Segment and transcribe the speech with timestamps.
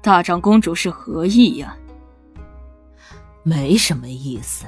[0.00, 1.76] 大长公主是何意呀？
[3.42, 4.64] 没什么意思。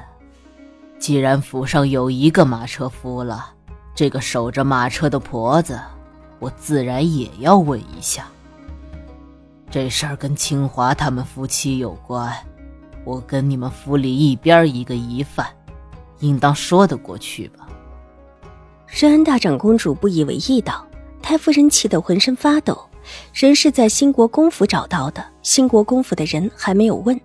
[0.99, 3.55] 既然府上有一个马车夫了，
[3.95, 5.81] 这个守着马车的婆子，
[6.39, 8.27] 我自然也要问一下。
[9.71, 12.35] 这事儿跟清华他们夫妻有关，
[13.05, 15.47] 我跟你们府里一边一个疑犯，
[16.19, 17.69] 应当说得过去吧？
[18.89, 20.85] 瑞安大长公主不以为意道
[21.23, 22.77] ：“太夫人气得浑身发抖。”
[23.33, 27.21] 人是在兴国公府找到的，兴国公府的人还没有问，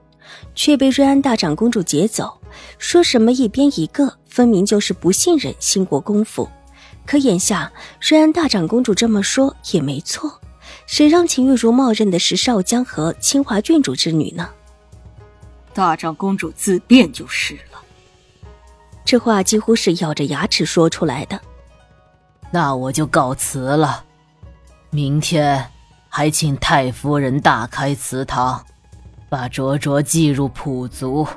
[0.53, 2.39] 却被瑞安大长公主劫走，
[2.77, 6.49] 说什么一边一个，分明就是不信任兴国公府。
[7.05, 10.41] 可眼下瑞安大长公主这么说也没错，
[10.87, 14.49] 谁让秦玉茹冒认的是少江和清华郡主之女呢？
[15.73, 17.81] 大长公主自便就是了。
[19.03, 21.39] 这话几乎是咬着牙齿说出来的。
[22.49, 24.03] 那我就告辞了。
[24.89, 25.69] 明天，
[26.17, 28.63] 还请太夫人大开祠堂，
[29.27, 31.27] 把卓卓祭入普族。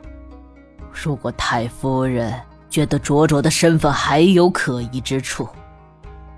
[0.93, 2.33] 如果太夫人
[2.71, 5.49] 觉得卓卓的身份还有可疑之处，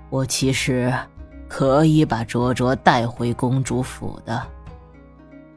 [0.09, 0.91] 我其实
[1.47, 4.41] 可以把卓卓带回公主府的。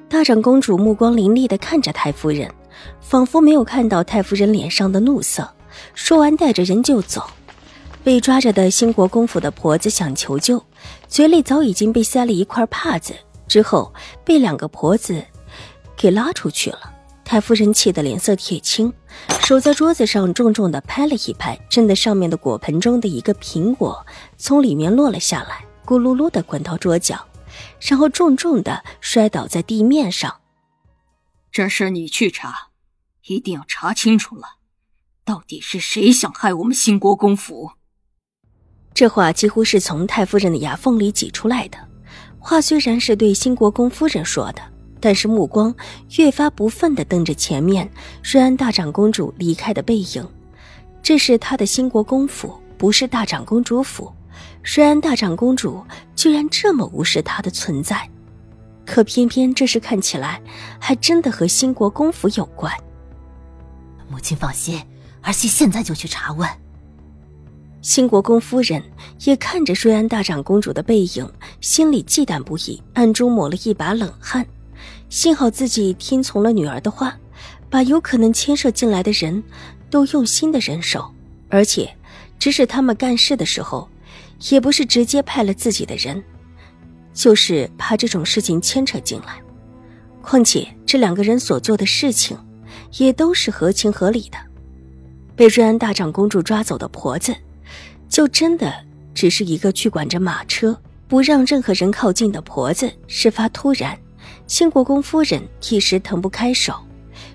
[0.07, 2.53] 大长公主目光凌厉的看着太夫人，
[3.01, 5.51] 仿佛没有看到太夫人脸上的怒色。
[5.95, 7.27] 说完，带着人就走。
[8.05, 10.63] 被抓着的兴国公府的婆子想求救，
[11.09, 13.15] 嘴里早已经被塞了一块帕子，
[13.49, 15.25] 之后被两个婆子
[15.97, 16.93] 给拉出去了。
[17.25, 18.93] 太夫人气得脸色铁青，
[19.41, 24.07] 手在桌子上重重的拍了一拍，震得上面的果盆中的一个苹果
[24.37, 27.27] 从里面落了下来，咕噜噜的滚到桌角，
[27.81, 30.43] 然后重重的摔倒在地面上。
[31.51, 32.69] 这事你去查，
[33.29, 34.59] 一定要查清楚了，
[35.25, 37.71] 到底是谁想害我们兴国公府？
[38.95, 41.77] 这话几乎是从太夫人的牙缝里挤出来的。
[42.39, 44.63] 话虽然是对新国公夫人说的，
[45.01, 45.75] 但是目光
[46.17, 47.91] 越发不忿地瞪着前面
[48.23, 50.27] 瑞安大长公主离开的背影。
[51.03, 54.13] 这是他的新国公府，不是大长公主府。
[54.63, 55.85] 瑞安大长公主
[56.15, 58.09] 居然这么无视他的存在，
[58.87, 60.41] 可偏偏这事看起来
[60.79, 62.73] 还真的和新国公府有关。
[64.09, 64.81] 母亲放心，
[65.23, 66.49] 儿媳现在就去查问。
[67.85, 68.83] 新国公夫人
[69.27, 71.31] 也看着瑞安大长公主的背影，
[71.61, 74.45] 心里忌惮不已，暗中抹了一把冷汗。
[75.11, 77.15] 幸好自己听从了女儿的话，
[77.69, 79.45] 把有可能牵涉进来的人
[79.91, 81.05] 都用心的人手，
[81.51, 81.95] 而且
[82.39, 83.87] 指使他们干事的时候，
[84.49, 86.25] 也不是直接派了自己的人，
[87.13, 89.39] 就是怕这种事情牵扯进来。
[90.23, 92.35] 况且这两个人所做的事情，
[92.97, 94.39] 也都是合情合理的。
[95.37, 97.37] 被瑞安大长公主抓走的婆子。
[98.15, 98.73] 就真的
[99.13, 102.89] 只是一个去管着马车，不让任何人靠近的婆子。
[103.09, 103.99] 事发突然，
[104.47, 106.77] 清国公夫人一时腾不开手。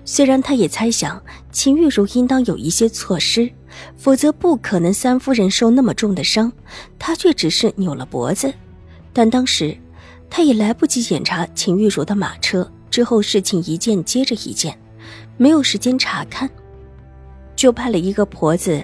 [0.06, 3.52] 虽然她也猜想秦玉茹应当有一些措施，
[3.94, 6.50] 否则不可能三夫人受那么重的伤，
[6.98, 8.50] 她却只是扭了脖子。
[9.12, 9.76] 但当时，
[10.30, 14.74] 她也来不及检查秦玉茹的马车，之后事情一件接着一件，
[15.36, 16.48] 没有时间查看，
[17.54, 18.82] 就派了一个婆子。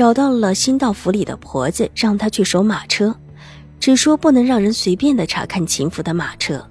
[0.00, 3.14] 找到了新道府里的婆子，让她去守马车，
[3.78, 6.66] 只说不能让人随便的查看秦府的马车，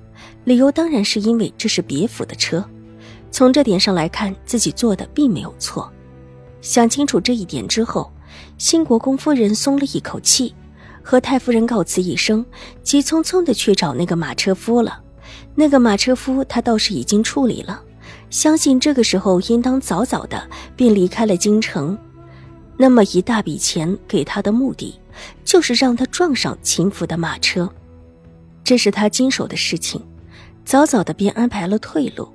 [0.46, 2.68] 理由当然是因为这是别府的车。
[3.30, 5.88] 从这点上来看，自己做的并没有错。
[6.60, 8.12] 想清楚这一点之后，
[8.58, 10.56] 新国公夫人松了一口气，
[11.04, 12.44] 和太夫人告辞一声，
[12.82, 15.00] 急匆匆的去找那个马车夫了。
[15.54, 17.80] 那个马车夫他倒是已经处理了，
[18.32, 21.96] 相信这个时候应当早早的便离开了京城。
[22.82, 24.98] 那么一大笔钱给他的目的，
[25.44, 27.70] 就是让他撞上秦府的马车，
[28.64, 30.02] 这是他经手的事情，
[30.64, 32.34] 早早的便安排了退路，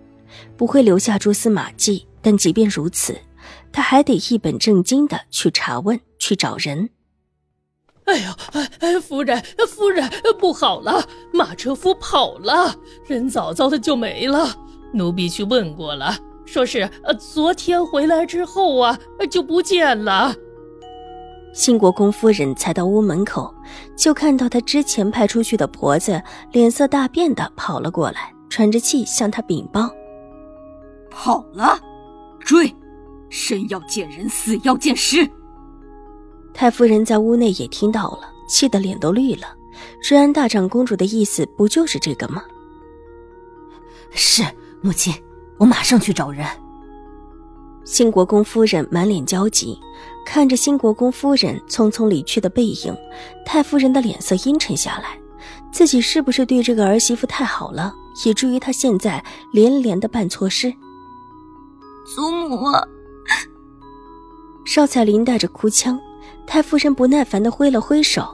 [0.55, 2.07] 不会留下蛛丝马迹。
[2.21, 3.17] 但即便如此，
[3.73, 6.91] 他还得一本正经的去查问，去找人。
[8.05, 12.77] 哎呀，哎哎，夫人，夫人，不好了，马车夫跑了，
[13.07, 14.55] 人早早的就没了。
[14.93, 16.15] 奴婢去问过了。
[16.45, 18.99] 说是呃，昨天回来之后啊，
[19.31, 20.35] 就不见了。
[21.53, 23.55] 兴国公夫人才到屋门口，
[23.97, 26.21] 就看到她之前派出去的婆子
[26.53, 29.89] 脸色大变的跑了过来，喘着气向他禀报
[31.11, 31.79] ：“跑了，
[32.41, 32.75] 追！
[33.31, 35.29] 生要见人，死要见尸。”
[36.53, 39.47] 太夫人在屋内也听到了，气得脸都绿了。
[40.09, 42.45] 瑞安大长公主的意思不就是这个吗？
[44.11, 44.43] 是
[44.81, 45.13] 母亲，
[45.59, 46.47] 我马上去找人。
[47.85, 49.79] 新国公夫人满脸焦急，
[50.25, 52.97] 看着新国公夫人匆匆离去的背影，
[53.45, 55.19] 太夫人的脸色阴沉下来。
[55.71, 57.93] 自己是不是对这个儿媳妇太好了，
[58.25, 59.23] 以至于她现在
[59.53, 60.73] 连连的办错事？
[62.15, 62.57] 祖母，
[64.65, 66.01] 邵彩玲带着哭腔，
[66.47, 68.27] 太夫人不耐烦的挥了挥手：“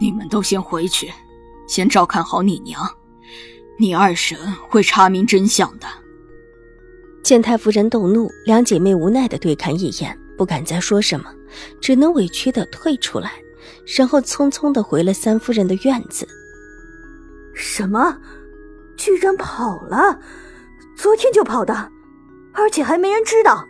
[0.00, 1.12] 你们都先回去，
[1.66, 2.80] 先照看好你娘。
[3.78, 4.38] 你二婶
[4.68, 5.86] 会查明真相的。”
[7.22, 11.32] 见太夫人动怒，两姐妹无奈的对看一眼，不敢再说什么，
[11.80, 13.32] 只能委屈的退出来，
[13.96, 16.26] 然后匆匆的回了三夫人的院子。
[17.54, 18.18] 什么？
[18.96, 20.18] 居然跑了？
[20.96, 21.90] 昨天就跑的，
[22.52, 23.64] 而且还没人知道。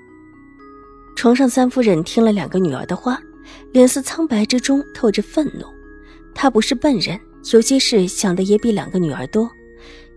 [1.15, 3.21] 床上三夫人听了两个女儿的话，
[3.73, 5.67] 脸色苍白之中透着愤怒。
[6.35, 7.21] 她不是笨人，
[7.53, 9.51] 有些事想的也比两个女儿多。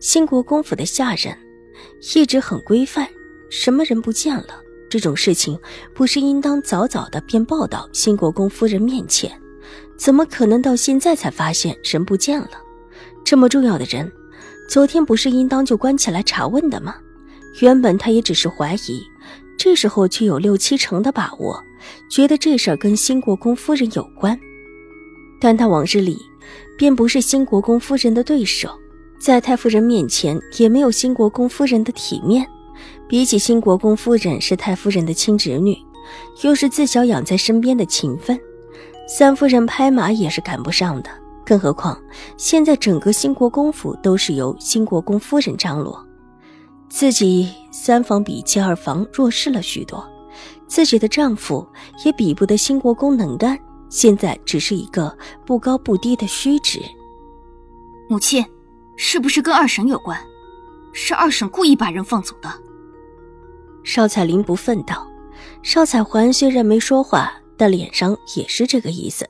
[0.07, 1.35] 兴国公府的下人
[2.13, 3.09] 一直很规范。
[3.49, 4.61] 什么人不见了？
[4.87, 5.59] 这种事情
[5.95, 9.31] 不是应当早早的便报到新国公夫人面前？
[9.97, 12.51] 怎么可能到现在才发现人不见了？
[13.23, 14.11] 这么重要的人，
[14.69, 16.97] 昨天不是应当就关起来查问的吗？
[17.59, 19.03] 原本他也只是怀疑，
[19.57, 21.59] 这时候却有六七成的把握，
[22.11, 24.39] 觉得这事儿跟新国公夫人有关。
[25.41, 26.19] 但他往日里
[26.77, 28.69] 便不是新国公夫人的对手，
[29.19, 32.45] 在太夫人面前也没有新国公夫人的体面。
[33.07, 35.77] 比起新国公夫人是太夫人的亲侄女，
[36.43, 38.39] 又是自小养在身边的情分，
[39.07, 41.09] 三夫人拍马也是赶不上的。
[41.45, 41.95] 更何况
[42.37, 46.03] 现在整个新国公府都是由新国公夫人张罗，
[46.89, 50.03] 自己三房比起二房弱势了许多，
[50.67, 51.65] 自己的丈夫
[52.03, 53.57] 也比不得新国公能干，
[53.89, 55.15] 现在只是一个
[55.45, 56.81] 不高不低的虚职。
[58.09, 58.43] 母亲，
[58.97, 60.19] 是不是跟二婶有关？
[60.93, 62.51] 是二婶故意把人放走的。
[63.83, 65.05] 邵彩玲不忿道
[65.61, 69.27] ：“邵彩环虽然没说话，但脸上也是这个意思。”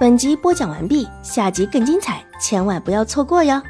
[0.00, 3.60] 本集播讲完毕，下集更精彩，千万不要错过哟！